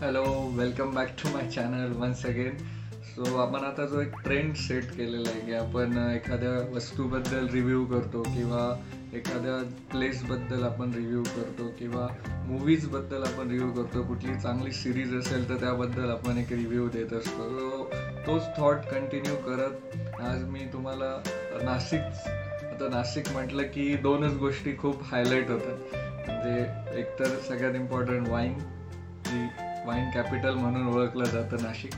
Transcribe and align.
Hello 0.00 0.22
welcome 0.56 0.94
back 0.94 1.08
to 1.22 1.28
my 1.28 1.48
channel 1.50 1.90
once 1.96 2.24
again 2.26 2.56
so 3.06 3.36
आपण 3.38 3.64
आता 3.64 3.84
जो 3.86 4.00
एक 4.00 4.14
ट्रेंड 4.24 4.54
सेट 4.56 4.84
केलेला 4.90 5.30
आहे 5.30 5.40
की 5.40 5.52
आपण 5.52 5.96
एखाद्या 5.98 6.52
वस्तूबद्दल 6.74 7.48
रिव्ह्यू 7.52 7.84
करतो 7.86 8.22
किंवा 8.22 8.62
एखाद्या 9.16 9.56
प्लेसबद्दल 9.90 10.64
आपण 10.64 10.94
रिव्ह्यू 10.94 11.22
करतो 11.24 11.68
किंवा 11.78 12.06
मूवीजबद्दल 12.46 13.24
आपण 13.24 13.50
रिव्ह्यू 13.50 13.70
करतो 13.72 14.02
कुठली 14.06 14.38
चांगली 14.40 14.72
सिरीज 14.72 15.14
असेल 15.16 15.48
तर 15.48 15.60
त्याबद्दल 15.60 16.10
आपण 16.10 16.38
एक 16.38 16.52
रिव्ह्यू 16.52 16.88
देत 16.88 17.12
असतो. 17.12 17.48
सो 17.50 17.84
तोच 18.26 18.48
थॉट 18.58 18.90
कंटिन्यू 18.92 19.36
करत 19.46 20.20
आज 20.20 20.44
मी 20.44 20.66
तुम्हाला 20.72 21.16
नाशिक 21.62 22.00
आता 22.64 22.88
नाशिक 22.88 23.32
म्हटलं 23.32 23.72
की 23.74 23.94
दोनच 24.02 24.38
गोष्टी 24.38 24.76
खूप 24.78 25.02
हायलाईट 25.12 25.50
होतात. 25.50 25.96
म्हणजे 26.26 26.60
एकतर 27.00 27.38
सगळ्यात 27.48 27.74
इम्पॉर्टंट 27.74 28.28
वाईन 28.28 28.58
जी 29.26 29.48
वाईन 29.86 30.10
कॅपिटल 30.10 30.54
म्हणून 30.54 30.86
ओळखलं 30.88 31.24
जातं 31.24 31.62
नाशिक 31.62 31.94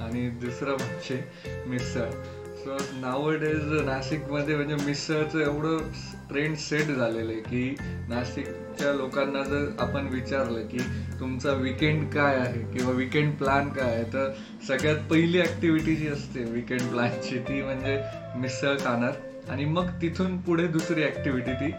आणि 0.00 0.28
दुसरं 0.42 0.76
म्हणजे 0.76 1.22
मिसळ. 1.66 2.10
सो 2.56 2.76
नाव 3.00 3.30
डेज 3.30 3.72
नाशिकमध्ये 3.84 4.54
म्हणजे 4.56 4.74
मिसळचं 4.84 5.40
एवढं 5.40 5.88
ट्रेंड 6.28 6.56
सेट 6.56 6.86
झालेलं 6.86 7.32
आहे 7.32 7.40
की 7.40 7.74
नाशिकच्या 8.08 8.92
लोकांना 8.92 9.42
जर 9.42 9.66
आपण 9.78 10.06
विचारलं 10.06 10.66
की 10.68 10.78
तुमचा 11.20 11.52
विकेंड 11.52 12.08
काय 12.12 12.36
आहे 12.36 12.62
किंवा 12.72 12.92
विकेंड 12.92 13.34
प्लॅन 13.34 13.68
काय 13.68 13.94
आहे 13.94 14.04
तर 14.04 14.32
सगळ्यात 14.68 15.08
पहिली 15.10 15.40
ॲक्टिव्हिटी 15.40 15.96
जी 15.96 16.08
असते 16.08 16.44
विकेंड 16.44 16.88
प्लॅनची 16.90 17.38
ती 17.38 17.62
म्हणजे 17.62 18.00
मिसळ 18.36 18.76
खाणार. 18.76 19.12
आणि 19.50 19.64
मग 19.64 19.88
तिथून 20.02 20.36
पुढे 20.40 20.66
दुसरी 20.66 21.02
ॲक्टिव्हिटी 21.02 21.52
ती 21.52 21.70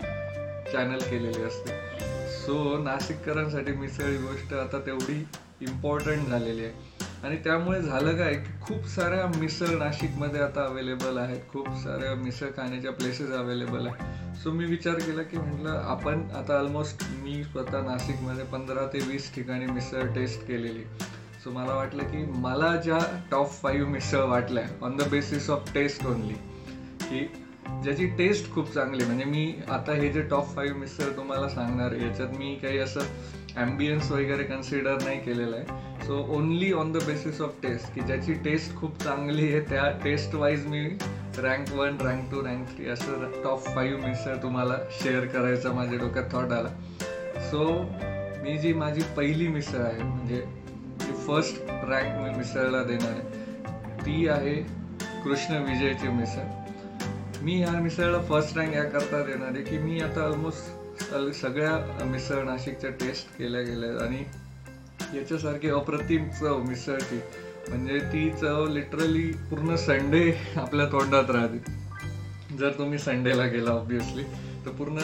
चॅनल 0.72 1.00
केलेली 1.10 1.44
असते. 1.44 1.80
सो 2.36 2.78
नाशिककरांसाठी 2.84 3.72
मिसळ 3.72 4.04
ही 4.04 4.18
गोष्ट 4.18 4.54
आता 4.54 4.80
तेवढी 4.86 5.24
इम्पॉर्टंट 5.62 6.28
झालेली 6.28 6.66
आहे. 6.66 6.74
आणि 7.24 7.38
त्यामुळे 7.38 7.82
झालं 7.82 8.18
काय 8.18 8.34
की 8.34 8.52
खूप 8.62 8.88
साऱ्या 8.88 9.26
मिसळ 9.40 9.78
नाशिकमध्ये 9.78 10.42
आता 10.42 10.66
अवेलेबल 10.66 11.18
आहेत. 11.18 11.40
खूप 11.50 11.68
साऱ्या 11.84 12.14
मिसळ 12.16 12.48
खाण्याच्या 12.58 12.92
प्लेसेस 12.92 13.32
अवेलेबल 13.32 13.88
आहेत. 13.88 14.38
सो 14.38 14.52
मी 14.52 14.66
विचार 14.66 14.96
केला 14.96 15.22
की 15.22 15.38
म्हटलं 15.38 15.70
आपण 15.70 16.22
आता 16.36 16.60
ऑलमोस्ट 16.60 17.04
मी 17.24 17.44
स्वतः 17.44 17.82
नाशिकमध्ये 17.82 18.44
पंधरा 18.44 18.86
ते 18.86 19.00
वीस 19.08 19.34
ठिकाणी 19.36 19.66
मिसळ 19.66 20.14
टेस्ट 20.14 20.48
केलेली. 20.48 20.84
सो 21.44 21.52
मला 21.52 21.74
वाटलं 21.74 22.04
की 22.04 22.26
मला 22.38 22.76
ज्या 22.76 23.00
टॉप 23.32 23.52
फाईव्ह 23.52 23.90
मिसळ 23.90 24.20
वाटल्या 24.20 24.64
on 24.82 24.98
the 24.98 25.08
basis 25.12 25.50
of 25.50 25.74
taste 25.74 26.06
only 26.06 26.34
की 27.02 27.26
ज्याची 27.84 28.06
टेस्ट 28.08 28.52
खूप 28.52 28.74
चांगली 28.74 29.06
म्हणजे 29.06 29.26
मी 29.26 29.54
आता 29.70 29.92
हे 29.92 30.12
जे 30.12 30.22
टॉप 30.22 30.56
फाईव्ह 30.56 30.78
मिसळ 30.78 31.16
तुम्हाला 31.18 31.50
सांगणार 31.50 31.94
याच्यात 31.94 32.30
मी 32.30 32.56
काही 32.56 32.78
असं 32.78 33.00
ॲम्बियन्स 33.58 34.12
वगैरे 34.12 34.44
कन्सिडर 34.44 35.04
नाही 35.04 35.20
केलेलं 35.24 35.56
आहे. 35.56 35.84
So 36.06 36.18
only 36.38 36.72
on 36.74 36.92
the 36.92 37.04
basis 37.06 37.40
of 37.42 37.54
taste 37.64 37.94
की 37.94 38.02
ज्याची 38.02 38.34
टेस्ट 38.46 38.76
खूप 38.78 39.02
चांगली 39.04 39.48
आहे 39.52 39.60
त्या 39.70 39.90
टेस्ट 40.04 40.36
वाईज 40.36 40.66
मी 40.68 40.84
rank 41.38 41.72
one 41.76 41.98
rank 42.02 42.30
two 42.32 42.42
rank 42.42 42.68
three 42.68 42.90
असं 42.90 43.32
टॉप 43.44 43.66
फाईव्ह 43.66 44.06
मिसळ 44.08 44.36
तुम्हाला 44.44 44.78
शेअर 45.02 45.26
करायचा 45.26 45.72
माझ्या 45.74 46.00
डोक्यात 46.00 46.32
थॉट 46.32 46.52
आला. 46.52 46.70
सो 47.50 47.72
मी 48.44 48.58
जी 48.58 48.74
माझी 48.74 49.02
पहिली 49.18 49.48
मिसळ 49.48 49.82
आहे 49.82 50.04
म्हणजे 50.04 50.42
जी 51.02 51.14
फर्स्ट 51.28 51.72
रँक 51.90 52.22
मी 52.22 52.38
मिसळला 52.38 52.84
देणार 52.84 53.12
आहे 53.12 54.04
ती 54.06 54.28
आहे 54.28 54.56
कृष्ण 55.24 55.64
विजयची 55.64 56.08
मिसळ. 56.08 57.44
मी 57.44 57.54
ह्या 57.62 57.80
मिसळला 57.82 58.20
फर्स्ट 58.30 58.58
रँक 58.58 58.74
याकरता 58.74 59.24
देणार 59.24 59.50
आहे 59.50 59.64
की 59.64 59.78
मी 59.78 60.00
आता 60.02 60.22
ऑलमोस्ट 60.22 60.85
सगळ्या 61.34 62.06
मिसळ 62.06 62.44
नाशिकच्या 62.46 62.90
टेस्ट 63.00 63.38
केल्या 63.38 63.62
गेल्या 63.62 63.90
आणि 64.06 64.24
याच्यासारखी 65.18 65.70
अप्रतिम 65.70 66.28
चव 66.40 66.62
मिसळची. 66.64 67.20
म्हणजे 67.70 68.00
ती 68.14 68.30
चव 68.32 68.66
लिटरली 68.68 69.28
पूर्ण 69.50 69.76
संडे 69.76 70.32
आपल्या 70.58 70.86
तोंडात 70.86 71.30
राहते. 71.30 72.58
जर 72.58 72.72
तुम्ही 72.78 73.00
संडेला 73.00 73.46
गेला 73.46 73.72
ऑब्विसली 73.72 74.24
तर 74.66 74.72
पूर्ण 74.72 75.00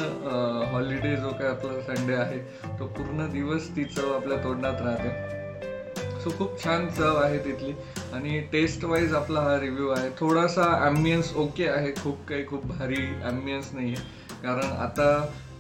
हॉलिडे 0.72 1.16
जो 1.16 1.30
काय 1.30 1.48
आपला 1.48 1.82
संडे 1.86 2.14
आहे 2.16 2.38
तो 2.80 2.86
पूर्ण 2.88 3.28
दिवस 3.32 3.68
ती 3.76 3.84
चव 3.86 4.14
आपल्या 4.14 4.38
तोंडात 4.44 4.82
राहते. 4.82 6.20
सो 6.24 6.30
खूप 6.38 6.64
छान 6.64 6.88
चव 6.90 7.16
आहे 7.18 7.38
तिथली. 7.46 7.74
आणि 8.14 8.40
टेस्ट 8.52 8.84
वाईज 8.86 9.14
आपला 9.16 9.42
हा 9.42 9.60
रिव्ह्यू 9.60 9.90
आहे. 9.90 10.10
थोडासा 10.20 10.66
ॲम्बियन्स 10.86 11.34
ओके 11.36 11.68
आहे. 11.68 11.92
खूप 11.94 12.28
काही 12.30 12.46
खूप 12.48 12.66
भारी 12.68 13.06
ॲम्बियन्स 13.24 13.74
नाही 13.74 13.94
आहे 13.94 14.40
कारण 14.44 14.72
आता 14.78 15.08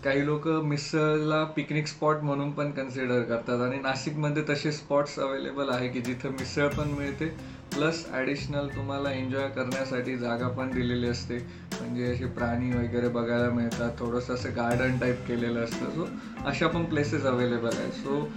काही 0.04 0.26
लोक 0.26 0.48
मिसळला 0.66 1.44
पिकनिक 1.56 1.88
स्पॉट 1.88 2.22
म्हणून 2.24 2.52
पण 2.52 2.72
कन्सिडर 2.72 3.22
करतात. 3.22 3.62
आणि 3.62 3.80
नाशिकमध्ये 3.80 4.44
तसे 4.50 4.72
स्पॉट्स 4.72 5.18
अवेलेबल 5.20 5.70
आहे 5.70 5.88
की 5.88 6.02
जिथं 6.02 6.32
मिसळ 6.40 6.68
पण 6.68 6.92
मिळते 6.98 7.26
प्लस 7.74 8.06
ॲडिशनल 8.14 8.68
तुम्हाला 8.68 9.12
एन्जॉय 9.12 9.48
करण्यासाठी 9.50 10.18
जागा 10.18 10.48
पण 10.48 10.72
दिलेली 10.72 11.08
असते. 11.08 11.38
म्हणजे 11.80 12.12
असे 12.14 12.26
प्राणी 12.38 12.72
वगैरे 12.72 13.08
बघायला 13.10 13.50
मिळतात 13.50 13.92
थोडंसं 14.00 14.34
असं 14.34 14.56
गार्डन 14.56 14.98
टाईप 15.00 15.28
केलेलं 15.28 15.64
असतं. 15.64 15.90
सो 15.92 16.08
अशा 16.46 16.68
पण 16.68 16.86
प्लेसेस 16.86 17.26
अवेलेबल 17.26 17.78
आहेत. 17.78 17.92
सो 17.94 18.28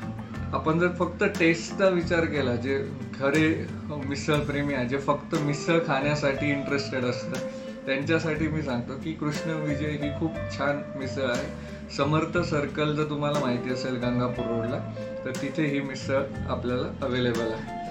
आपण 0.52 0.78
जर 0.78 0.88
फक्त 0.98 1.24
टेस्टचा 1.38 1.88
विचार 1.88 2.24
केला 2.24 2.54
जे 2.56 2.78
खरे 3.18 3.48
मिसळप्रेमी 4.06 4.74
आहे 4.74 4.88
जे 4.88 4.98
फक्त 4.98 5.34
मिसळ 5.42 5.78
खाण्यासाठी 5.86 6.50
इंटरेस्टेड 6.50 7.04
असतात 7.04 7.63
त्यांच्यासाठी 7.86 8.48
मी 8.48 8.62
सांगतो 8.62 8.94
की 9.04 9.12
कृष्ण 9.12 9.50
विजय 9.50 9.90
ही 9.90 10.10
खूप 10.20 10.36
छान 10.58 10.82
मिसळ 10.96 11.30
आहे. 11.30 11.48
समर्थ 11.96 12.38
सर्कल 12.38 12.94
जर 12.96 13.08
तुम्हाला 13.10 13.38
माहिती 13.38 13.72
असेल 13.72 13.96
गंगापूर 13.96 14.46
रोडला 14.46 14.78
तर 15.24 15.30
तिथे 15.42 15.66
ही 15.66 15.80
मिसळ 15.80 16.22
आपल्याला 16.48 17.06
अवेलेबल 17.06 17.52
आहे. 17.52 17.82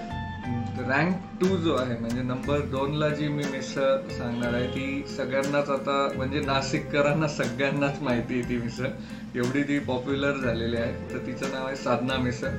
रँक 0.87 1.13
टू 1.41 1.57
जो 1.57 1.75
आहे 1.75 1.97
म्हणजे 1.99 2.21
नंबर 2.21 2.59
दोनला 2.59 3.09
जी 3.09 3.27
मी 3.27 3.43
मिसळ 3.51 4.09
सांगणार 4.09 4.53
आहे 4.53 4.67
ती 4.67 5.03
सगळ्यांनाच 5.17 5.69
आता 5.69 6.07
म्हणजे 6.15 6.39
नाशिककरांना 6.39 7.27
सगळ्यांनाच 7.27 8.01
माहिती 8.01 8.33
आहे 8.33 8.49
ती 8.49 8.57
मिसळ. 8.57 8.87
एवढी 9.35 9.63
ती 9.63 9.79
पॉप्युलर 9.79 10.37
झालेली 10.37 10.77
आहे. 10.77 10.93
तर 11.13 11.17
तिचं 11.17 11.51
नाव 11.51 11.67
आहे 11.67 11.75
साधना 11.75 12.17
मिसळ. 12.17 12.49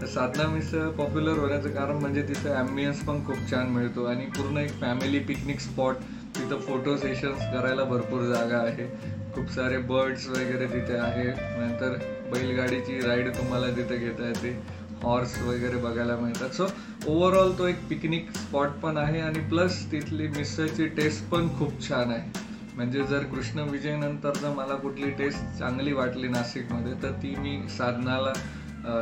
तर 0.00 0.06
साधना 0.06 0.46
मिसळ 0.48 0.88
पॉप्युलर 0.90 1.38
होण्याचं 1.38 1.70
कारण 1.70 1.96
म्हणजे 1.96 2.22
तिथं 2.22 2.54
ॲम्बियन्स 2.54 3.00
पण 3.00 3.24
खूप 3.26 3.50
छान 3.50 3.66
मिळतो 3.66 4.04
आणि 4.04 4.26
पूर्ण 4.26 4.58
एक 4.58 4.70
फॅमिली 4.70 5.18
पिकनिक 5.18 5.60
स्पॉट 5.60 5.96
तिथं 6.44 6.60
फोटो 6.60 6.96
सेशन्स 6.96 7.42
करायला 7.52 7.84
भरपूर 7.84 8.22
जागा 8.24 8.58
आहे. 8.60 8.86
खूप 9.34 9.46
सारे 9.50 9.78
बर्ड्स 9.90 10.28
वगैरे 10.28 10.66
तिथे 10.68 10.96
आहे. 10.98 11.24
नंतर 11.58 11.98
बैलगाडीची 12.32 12.98
राईड 13.00 13.34
तुम्हाला 13.36 13.66
तिथे 13.76 13.98
घेता 13.98 14.26
येते. 14.26 14.56
हॉर्स 15.02 15.36
वगैरे 15.42 15.76
बघायला 15.76 16.16
मिळतात. 16.16 16.50
सो 16.50 16.66
ओव्हरऑल 17.06 17.52
तो 17.58 17.66
एक 17.68 17.78
पिकनिक 17.88 18.30
स्पॉट 18.36 18.68
पण 18.82 18.96
आहे 18.96 19.20
आणि 19.20 19.40
प्लस 19.48 19.84
तिथली 19.92 20.28
मिसळची 20.36 20.86
टेस्ट 20.96 21.28
पण 21.30 21.48
खूप 21.58 21.80
छान 21.88 22.10
आहे. 22.12 22.42
म्हणजे 22.76 23.02
जर 23.06 23.24
कृष्ण 23.32 23.68
विजयनंतर 23.70 24.36
जर 24.36 24.54
मला 24.54 24.74
कुठली 24.76 25.10
टेस्ट 25.18 25.58
चांगली 25.58 25.92
वाटली 25.92 26.28
नाशिकमध्ये 26.28 26.92
तर 27.02 27.12
ती 27.22 27.34
मी 27.38 27.60
साधनाला 27.78 28.32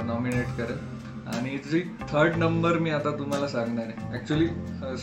नॉमिनेट 0.06 0.56
करेन. 0.58 0.78
आणि 1.36 1.56
जी 1.70 1.80
थर्ड 2.10 2.36
नंबर 2.36 2.78
मी 2.78 2.90
आता 2.90 3.10
तुम्हाला 3.18 3.48
सांगणार 3.48 3.86
आहे. 3.86 4.14
ॲक्च्युली 4.14 4.48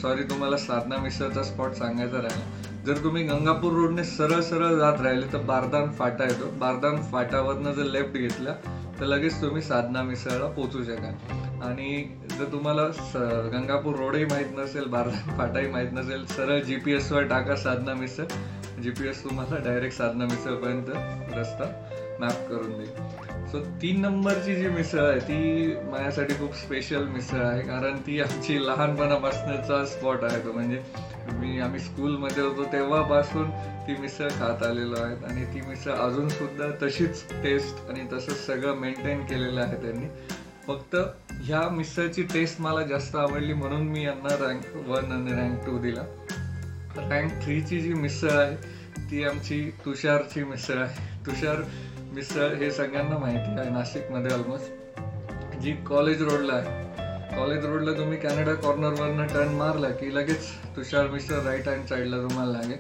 सॉरी 0.02 0.24
तुम्हाला 0.30 0.58
साधना 0.58 0.98
मिसळचा 1.04 1.44
स्पॉट 1.44 1.74
सांगायचा 1.74 2.22
राहिला. 2.22 2.84
जर 2.86 3.04
तुम्ही 3.04 3.24
गंगापूर 3.28 3.74
रोडने 3.74 4.04
सरळ 4.04 4.42
सरळ 4.42 4.76
जात 4.80 5.02
राहिले 5.02 5.32
तर 5.34 5.42
बारदान 5.46 5.92
फाटा 5.98 6.24
येतो. 6.24 6.50
बारदान 6.60 7.02
फाटावरनं 7.12 7.72
जर 7.74 7.86
लेफ्ट 7.86 8.18
घेतला 8.18 8.54
तर 9.00 9.06
लगेच 9.06 9.42
तुम्ही 9.42 9.62
साधना 9.62 10.02
मिसळला 10.04 10.48
पोचू 10.54 10.84
शकाल. 10.84 11.38
आणि 11.64 12.04
जर 12.38 12.52
तुम्हाला 12.52 12.84
गंगापूर 13.54 13.96
रोडही 13.96 14.26
माहीत 14.26 14.58
नसेल 14.58 14.86
बारदान 14.90 15.38
फाटाही 15.38 15.68
माहीत 15.72 15.94
नसेल 15.94 16.26
सरळ 16.26 16.60
जी 16.64 16.76
पी 16.76 16.94
एसवर 16.94 17.24
टाका 17.28 17.56
Sadhana 17.56 17.94
misal 17.94 18.26
G 18.82 18.90
P 18.90 19.08
S 19.08 19.24
तुम्हाला 19.24 19.58
डायरेक्ट 19.64 19.98
साधना 19.98 20.26
मिसळपर्यंत 20.26 20.90
रस्ता. 21.38 21.66
मॅप 22.20 22.48
करून 22.50 22.78
देईल 22.78 23.48
सो 23.48 23.60
तीन 23.82 24.02
नंबरची 24.02 24.56
जी 24.56 24.70
मिसळ 24.70 25.06
आहे 25.10 25.20
ती 25.20 25.76
माझ्यासाठी 25.92 26.34
खूप 26.34 26.56
स्पेशल 26.56 27.04
मिसळ 27.04 27.42
आहे 27.42 27.62
कारण 27.62 27.98
ती 27.98 28.20
आमची 28.22 28.58
लहानपणापासूनचा 28.66 29.86
स्पॉट 29.86 30.24
आहे 30.24 30.44
तो. 30.46 30.52
म्हणजे 30.52 30.82
मी 31.34 31.60
आम्ही 31.60 31.80
स्कूलमध्ये 31.80 32.44
होतो 32.44 32.64
तेव्हापासून 32.64 33.50
ती 33.88 33.96
मिसळ 34.00 34.28
खात 34.30 34.64
आलेलो 34.64 34.96
आहेत. 35.02 35.24
आणि 35.24 35.46
ती 35.46 35.62
मिसळ 35.68 35.92
अजून 35.92 36.30
सुद्धा 36.30 36.68
तशीच 36.82 37.24
टेस्ट 37.44 37.90
आणि 37.90 38.06
तसंच 38.14 38.46
सगळं 38.46 38.76
मेंटेन 38.76 39.26
केलेलं 39.26 39.62
आहे 39.62 39.82
त्यांनी. 39.82 40.08
फक्त 40.68 40.96
ह्या 41.32 41.62
मिसळची 41.70 42.24
टेस्ट 42.24 42.62
मला 42.62 42.82
जास्त 42.82 43.16
आवडली 43.16 43.54
म्हणून 43.54 43.82
मी 43.82 44.06
यांना 44.06 44.36
रँक 44.40 44.76
वन 44.88 45.12
आणि 45.12 45.32
रँक 45.32 45.66
टू 45.66 45.78
दिला. 45.78 46.02
रँक 46.98 47.44
थ्रीची 47.44 47.80
जी 47.80 47.94
मिसळ 47.94 48.30
आहे 48.30 48.56
ती 49.12 49.24
आमची 49.24 49.72
तुषारची 49.86 50.44
मिसळ 50.44 50.78
आहे. 50.78 51.26
तुषार 51.26 51.56
मिसळ 52.14 52.54
हे 52.56 52.70
सगळ्यांना 52.72 53.18
माहिती 53.18 53.60
आहे 53.60 53.70
नाशिकमध्ये 53.70 54.32
ऑलमोस्ट 54.34 55.58
जी 55.62 55.72
कॉलेज 55.88 56.22
रोडला 56.22 56.54
आहे. 56.54 57.36
कॉलेज 57.36 57.66
रोडला 57.66 57.92
तुम्ही 57.92 58.18
कॅनडा 58.20 58.54
कॉर्नरवरनं 58.54 59.28
टर्न 59.28 59.54
मारला 59.56 59.90
की 59.90 60.14
लगेच 60.16 60.48
तुषार 60.76 61.08
मिसळ 61.08 61.42
राईट 61.46 61.68
हँड 61.68 61.86
साईडला 61.86 62.18
तुम्हाला 62.18 62.52
लागेल. 62.52 62.78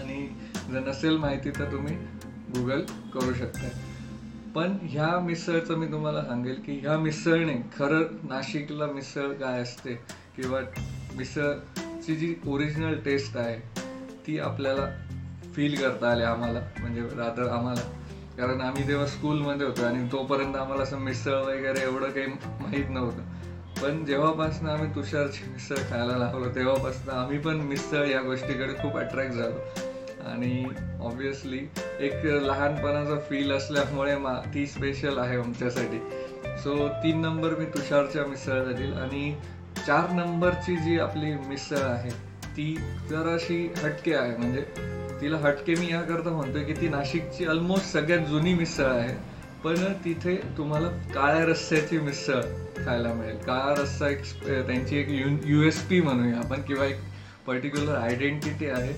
आणि 0.00 0.26
जर 0.72 0.88
नसेल 0.88 1.16
माहिती 1.16 1.50
तर 1.50 1.72
तुम्ही 1.72 1.94
गुगल 2.56 2.80
करू 3.14 3.34
शकता. 3.34 3.68
पण 4.54 4.76
ह्या 4.82 5.18
मिसळचं 5.20 5.76
मी 5.76 5.86
तुम्हाला 5.86 6.22
सांगेल 6.22 6.60
की 6.60 6.78
ह्या 6.78 6.96
मिसळने 6.98 7.54
खरं 7.78 8.02
नाशिकला 8.28 8.86
मिसळ 8.86 9.32
काय 9.32 9.60
असते 9.62 9.94
किंवा 10.36 10.60
मिसळची 11.16 12.16
जी 12.16 12.34
ओरिजिनल 12.46 12.94
टेस्ट 12.94 13.36
आहे 13.36 13.58
ती 14.26 14.38
आपल्याला 14.38 14.86
फील 15.56 15.74
करता 15.74 16.10
आले 16.10 16.24
आम्हाला 16.24 16.60
म्हणजे 16.80 17.00
रादर 17.00 17.48
आम्हाला. 17.48 17.80
कारण 18.38 18.60
आम्ही 18.60 18.88
तेव्हा 18.88 19.06
स्कूलमध्ये 19.06 19.66
होतो 19.66 19.84
आणि 19.84 20.06
तोपर्यंत 20.12 20.56
आम्हाला 20.56 20.82
असं 20.82 20.98
मिसळ 20.98 21.34
वगैरे 21.34 21.82
एवढं 21.82 22.10
काही 22.10 22.26
माहीत 22.60 22.90
नव्हतं. 22.90 23.22
पण 23.82 24.04
जेव्हापासून 24.04 24.68
आम्ही 24.68 24.94
तुषारची 24.94 25.50
मिसळ 25.50 25.74
खायला 25.74 26.16
लागलो 26.16 26.48
तेव्हापासून 26.54 27.14
आम्ही 27.14 27.38
पण 27.38 27.56
मिसळ 27.56 28.06
या 28.06 28.20
गोष्टीकडे 28.22 28.72
खूप 28.82 28.96
अट्रॅक्ट 28.96 29.32
झालो. 29.32 29.58
आणि 30.28 30.64
ऑब्व्हियसली 31.00 31.68
एक 32.00 32.24
लहानपणाचा 32.24 33.18
फील 33.18 33.52
असल्यामुळे 33.52 34.16
मा 34.16 34.34
ती 34.54 34.66
स्पेशल 34.66 35.18
आहे 35.18 35.36
आमच्यासाठी. 35.36 35.98
सो 36.58 36.88
तीन 36.88 37.20
नंबर 37.20 37.54
मी 37.54 37.64
तुषारच्या 37.64 38.26
मिसळला 38.26 38.72
देईल 38.72 38.92
आणि 38.92 39.34
चार 39.86 40.10
नंबरची 40.10 40.76
जी 40.76 40.98
आपली 40.98 41.34
मिसळ 41.34 41.76
आहे 41.76 42.10
ती 42.56 42.76
जराशी 43.10 43.72
हटके 43.78 44.14
आहे. 44.14 44.36
म्हणजे 44.36 44.64
तिला 45.20 45.36
हटके 45.38 45.74
मी 45.74 45.90
याकरता 45.90 46.30
म्हणतोय 46.30 46.64
की 46.64 46.72
ती 46.80 46.88
नाशिकची 46.88 47.46
ऑलमोस्ट 47.46 47.86
सगळ्यात 47.86 48.26
जुनी 48.28 48.54
मिसळ 48.54 48.84
आहे. 48.84 49.14
पण 49.64 49.74
तिथे 50.04 50.34
तुम्हाला 50.56 50.88
काळ्या 51.14 51.44
रस्स्याची 51.46 51.98
मिसळ 51.98 52.40
खायला 52.76 53.12
मिळेल. 53.14 53.36
काळा 53.36 53.74
रस्सा 53.78 54.08
एक 54.08 54.22
त्यांची 54.66 54.96
एक 54.98 55.10
यु 55.10 55.36
यू 55.44 55.62
एस 55.62 55.82
पी 55.88 56.00
म्हणूया 56.00 56.38
आपण 56.38 56.62
किंवा 56.62 56.86
एक 56.86 57.00
पर्टिक्युलर 57.46 57.94
आयडेंटिटी 57.94 58.66
आहे. 58.66 58.92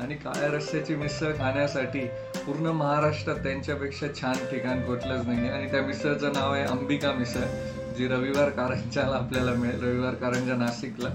आणि 0.00 0.14
काळ्या 0.14 0.48
रस्स्याची 0.48 0.94
मिसळ 0.96 1.32
खाण्यासाठी 1.38 2.00
पूर्ण 2.36 2.66
महाराष्ट्रात 2.76 3.36
त्यांच्यापेक्षा 3.36 4.06
छान 4.20 4.44
ठिकाण 4.50 4.80
कुठलंच 4.80 5.26
नाही 5.26 5.48
आणि 5.48 5.70
त्या 5.70 5.82
मिसळचं 5.82 6.32
नाव 6.32 6.52
आहे 6.52 6.62
अंबिका 6.64 7.12
मिसळ 7.12 7.44
जी 7.98 8.06
रविवार 8.08 8.48
कारंजाला 8.50 9.16
आपल्याला 9.16 9.52
मिळेल 9.52 9.82
रविवार 9.82 10.14
कारंजा 10.14 10.54
नाशिकला. 10.56 11.08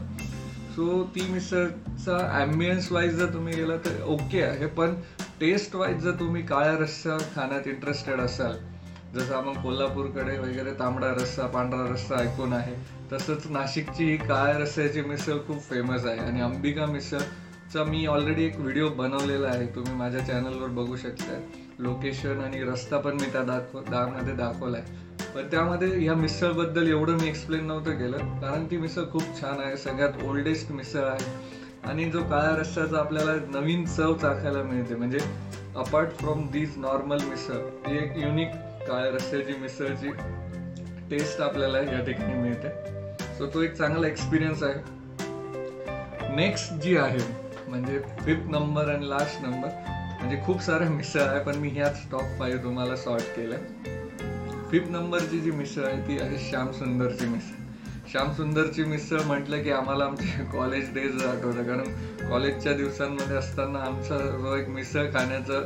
सो 0.77 1.03
ती 1.15 1.21
मिसळचा 1.29 2.17
ॲम्बियन्स 2.39 2.91
वाईज 2.91 3.15
जर 3.15 3.33
तुम्ही 3.33 3.53
गेला 3.53 3.75
तर 3.77 4.01
ओके 4.05 4.41
आहे 4.41 4.65
पण 4.65 4.93
टेस्ट 5.39 5.75
वाईज 5.75 6.03
जर 6.03 6.11
तुम्ही 6.11 6.41
काळ्या 6.41 6.77
रस्सा 6.77 7.17
खाण्यात 7.35 7.67
इंटरेस्टेड 7.67 8.19
असाल 8.21 8.57
जसं 9.15 9.33
आपण 9.35 9.61
कोल्हापूरकडे 9.61 10.37
वगैरे 10.39 10.71
तांबडा 10.79 11.09
रस्सा 11.11 11.47
पांढरा 11.47 11.87
रस्सा 11.87 12.15
ऐकून 12.15 12.53
आहे 12.53 12.75
तसंच 13.11 13.47
नाशिकची 13.47 14.05
ही 14.05 14.17
काळ्या 14.17 14.57
रस्स्याची 14.59 15.01
मिसळ 15.01 15.37
खूप 15.47 15.61
फेमस 15.61 16.05
आहे. 16.05 16.19
आणि 16.19 16.41
अंबिका 16.41 16.85
मिसळचा 16.85 17.83
मी 17.83 18.05
ऑलरेडी 18.05 18.45
एक 18.45 18.59
व्हिडिओ 18.59 18.89
बनवलेला 18.89 19.47
आहे 19.47 19.65
तुम्ही 19.75 19.93
माझ्या 19.93 20.25
चॅनलवर 20.25 20.67
बघू 20.67 20.95
शकता 20.95 21.39
लोकेशन 21.79 22.43
आणि 22.43 22.63
रस्ता 22.63 22.97
पण 22.97 23.19
मी 23.21 23.31
त्या 23.33 23.43
दाखव 23.43 23.81
त्यामध्ये 23.81 24.35
दाखवला 24.35 24.77
आहे 24.77 25.16
पण 25.37 25.47
त्यामध्ये 25.47 25.87
ह्या 25.87 26.13
मिसळबद्दल 26.15 26.87
एवढं 26.87 27.17
मी 27.21 27.27
एक्सप्लेन 27.27 27.65
नव्हतं 27.65 27.91
केलं. 27.91 28.17
कारण 28.41 28.65
ती 28.71 28.77
मिसळ 28.77 29.01
खूप 29.11 29.23
छान 29.41 29.59
आहे 29.59 29.75
सगळ्यात 29.77 30.23
ओल्डेस्ट 30.23 30.71
मिसळ 30.71 31.03
आहे. 31.03 31.25
आणि 31.89 32.05
जो 32.11 32.21
काळ्या 32.21 32.55
रस्त्याचा 32.55 32.97
आपल्याला 32.97 33.33
नवीन 33.49 33.85
चव 33.85 34.13
चाखायला 34.13 34.63
मिळते 34.63 34.95
म्हणजे 34.95 35.19
apart 35.75 36.09
from 36.11 36.45
these 36.51 36.77
normal 36.77 37.17
misal 37.23 37.59
ही 37.87 37.97
एक 37.97 38.17
युनिक 38.17 38.47
काळ्या 38.87 39.11
रस्त्याची 39.11 39.53
मिसळची 39.53 40.11
टेस्ट 41.09 41.41
आपल्याला 41.41 41.79
या 41.81 42.03
ठिकाणी 42.05 42.33
मिळते. 42.33 42.69
सो 43.37 43.53
तो 43.53 43.61
एक 43.61 43.73
चांगला 43.73 44.07
एक्सपिरियन्स 44.07 44.63
आहे. 44.63 46.35
नेक्स्ट 46.35 46.73
जी 46.73 46.97
आहे 46.97 47.19
म्हणजे 47.67 47.99
फिफ्थ 47.99 48.49
नंबर 48.49 48.89
आणि 48.89 49.09
लास्ट 49.09 49.41
नंबर 49.41 49.67
म्हणजे 50.19 50.41
खूप 50.45 50.61
साऱ्या 50.61 50.89
मिसळ 50.89 51.21
आहे 51.21 51.43
पण 51.43 51.55
मी 51.55 51.69
ह्याच 51.69 52.01
टॉप 52.11 52.37
फाईव्ह 52.39 52.63
तुम्हाला 52.63 52.95
सॉर्ट 52.95 53.35
केल्या. 53.35 53.59
फिफ्थ 54.71 54.89
नंबरची 54.91 55.39
जी 55.39 55.51
मिसळ 55.51 55.83
आहे 55.85 56.01
ती 56.07 56.17
आहे 56.19 56.37
श्यामसुंदरची 56.49 57.25
मिसळ 57.25 57.65
श्यामसुंदरची 58.11 58.83
मिसळ 58.83 59.21
म्हटलं 59.25 59.63
की 59.63 59.71
आम्हाला 59.71 60.05
आमचे 60.05 60.43
कॉलेज 60.51 60.93
डेज 60.93 61.23
आठवतं. 61.25 61.63
कारण 61.63 62.29
कॉलेजच्या 62.29 62.73
दिवसांमध्ये 62.73 63.37
असताना 63.37 63.79
आमचा 63.79 64.17
जो 64.17 64.55
एक 64.55 64.67
मिसळ 64.69 65.09
खाण्याचा 65.13 65.61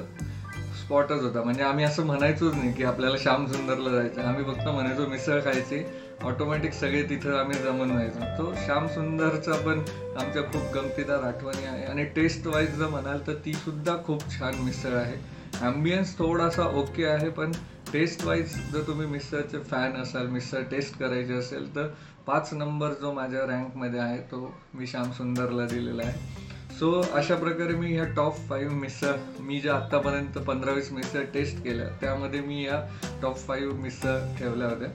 स्पॉटच 0.82 1.22
होता. 1.22 1.44
म्हणजे 1.44 1.64
आम्ही 1.64 1.86
असं 1.86 2.06
म्हणायचोच 2.06 2.54
नाही 2.56 2.74
की 2.74 2.84
आपल्याला 2.84 3.18
श्यामसुंदरला 3.18 3.92
जायचं 3.92 4.22
आम्ही 4.22 4.44
फक्त 4.44 4.68
म्हणायचो 4.68 5.08
मिसळ 5.08 5.40
खायची. 5.40 5.84
ऑटोमॅटिक 6.24 6.74
सगळे 6.74 7.04
तिथं 7.10 7.38
आम्ही 7.40 7.60
जमून 7.60 7.92
व्हायचो. 7.92 8.20
तो 8.38 8.54
श्यामसुंदरचा 8.66 9.58
पण 9.66 9.84
आमच्या 10.20 10.44
खूप 10.44 10.74
गमतीदार 10.76 11.24
आठवणी 11.24 11.66
आहे. 11.66 11.86
आणि 11.86 12.04
टेस्ट 12.16 12.48
वाईज 12.48 12.76
जर 12.76 12.88
म्हणाल 12.88 13.28
तर 13.28 13.34
ती 13.46 13.54
सुद्धा 13.54 13.96
खूप 14.06 14.30
छान 14.32 14.64
मिसळ 14.64 14.96
आहे. 14.96 15.16
ॲम्बियन्स 15.62 16.18
थोडासा 16.18 16.64
ओके 16.80 17.06
आहे 17.06 17.30
पण 17.30 17.52
टेस्ट 17.94 18.24
वाईज 18.26 18.54
जर 18.74 18.82
तुम्ही 18.88 19.08
मिसळचे 19.08 19.60
फॅन 19.70 19.96
असाल 20.02 20.28
मिसळ 20.28 20.62
टेस्ट 20.72 20.98
करायची 21.00 21.34
असेल 21.34 21.76
तर 21.76 21.88
पाच 22.28 22.54
नंबर 22.54 22.94
जो 23.02 23.12
माझ्या 23.14 23.42
रँकमध्ये 23.48 24.00
आहे 24.00 24.18
तो 24.32 24.54
मी 24.74 24.88
श्याम 24.88 25.12
सुंदरला 25.12 25.66
दिलेला 25.68 26.04
आहे. 26.04 26.50
सो 26.80 26.92
अशा 27.16 27.36
प्रकारे 27.36 27.74
मी 27.76 27.94
ह्या 27.94 28.04
टॉप 28.16 28.38
फाईव्ह 28.50 28.74
मिसळ 28.76 29.16
मी 29.40 29.60
ज्या 29.62 29.74
आत्तापर्यंत 29.76 30.38
पंधरा 30.48 30.72
वीस 30.74 30.92
मिसळ 30.92 31.24
टेस्ट 31.34 31.64
केल्या 31.64 31.88
त्यामध्ये 32.02 32.42
मी 32.42 32.64
या 32.66 32.80
टॉप 33.22 33.38
फाईव्ह 33.38 33.82
मिसळ 33.82 34.18
ठेवल्या 34.40 34.68
होत्या. 34.68 34.90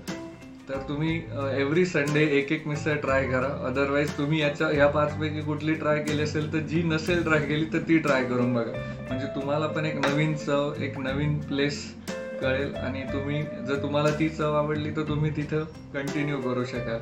तर 0.69 0.79
तुम्ही 0.89 1.17
एव्हरी 1.59 1.85
संडे 1.87 2.23
एक 2.39 2.53
एक 2.53 2.67
मिसळ 2.69 2.97
ट्राय 3.01 3.27
करा. 3.31 3.49
अदरवाईज 3.67 4.17
तुम्ही 4.19 4.41
याच्या 4.41 4.69
ह्या 4.69 4.87
पाचपैकी 4.89 5.41
कुठली 5.43 5.75
ट्राय 5.75 6.03
केली 6.05 6.23
असेल 6.23 6.53
तर 6.53 6.67
जी 6.69 6.83
नसेल 6.83 7.23
ट्राय 7.25 7.47
केली 7.47 7.67
तर 7.73 7.83
ती 7.89 7.99
ट्राय 7.99 8.25
करून 8.25 8.55
बघा. 8.55 8.73
म्हणजे 9.09 9.27
तुम्हाला 9.35 9.67
पण 9.67 9.87
एक 9.87 9.97
नवीन 10.07 10.35
चव 10.37 10.73
एक 10.85 10.99
नवीन 10.99 11.39
प्लेस 11.41 11.85
कळेल 12.41 12.75
आणि 12.77 13.03
तुम्ही 13.13 13.43
जर 13.67 13.83
तुम्हाला 13.83 14.11
ती 14.19 14.29
चव 14.29 14.55
आवडली 14.57 14.91
तर 14.97 15.09
तुम्ही 15.09 15.31
तिथं 15.37 15.65
कंटिन्यू 15.95 16.41
करू 16.41 16.65
शकाल. 16.65 16.99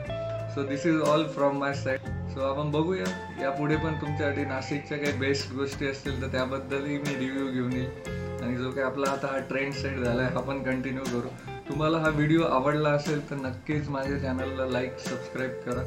So 0.55 0.63
this 0.69 0.87
is 0.87 1.01
all 1.03 1.27
from 1.35 1.59
my 1.59 1.73
side 1.75 2.01
so 2.35 2.41
आपण 2.41 2.71
बघूया. 2.71 3.05
यापुढे 3.41 3.77
पण 3.77 3.95
तुमच्यासाठी 4.01 4.45
नाशिकच्या 4.45 4.99
काही 4.99 5.19
बेस्ट 5.19 5.53
गोष्टी 5.55 5.87
असतील 5.87 6.21
तर 6.23 6.33
त्याबद्दलही 6.33 6.99
मी 6.99 7.15
रिव्ह्यू 7.19 7.51
घेऊन 7.53 7.73
येईल 7.73 8.43
आणि 8.43 8.57
जो 8.57 8.71
काही 8.71 8.87
आपला 8.87 9.11
आता 9.11 9.27
हा 9.27 9.39
ट्रेंड 9.49 9.73
सेट 9.73 9.99
झाला 9.99 10.23
आहे 10.23 10.33
हा 10.35 10.41
पण 10.41 10.63
कंटिन्यू 10.63 11.05
करू. 11.05 11.29
तुम्हाला 11.69 11.99
हा 11.99 12.09
व्हिडिओ 12.09 12.43
आवडला 12.43 12.91
असेल 12.91 13.21
तर 13.31 13.37
नक्कीच 13.37 13.89
माझ्या 13.89 14.19
चॅनलला 14.19 14.67
लाईक 14.67 14.99
सबस्क्राईब 14.99 15.51
करा. 15.67 15.83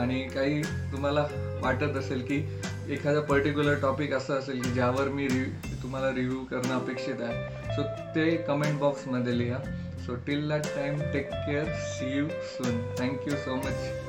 आणि 0.00 0.22
काही 0.34 0.62
तुम्हाला 0.92 1.26
वाटत 1.62 1.96
असेल 1.96 2.22
की 2.22 2.38
एखादा 2.90 3.20
पर्टिक्युलर 3.20 3.74
टॉपिक 3.74 4.12
असं 4.12 4.38
असेल 4.38 4.62
की 4.62 4.70
ज्यावर 4.70 5.08
मी 5.08 5.28
रिव्ह 5.28 5.82
तुम्हाला 5.82 6.10
रिव्ह्यू 6.10 6.44
करणं 6.44 6.74
अपेक्षित 6.74 7.20
आहे. 7.20 7.74
सो 7.76 7.82
ते 8.14 8.36
कमेंट 8.36 8.78
बॉक्समध्ये 8.78 9.38
लिहा. 9.38 9.58
So 10.06 10.14
till 10.14 10.48
that 10.48 10.64
time 10.76 11.00
take 11.12 11.28
care 11.32 11.64
see 11.64 12.16
you 12.18 12.28
soon 12.28 12.80
thank you 12.98 13.36
so 13.36 13.54
much 13.54 14.01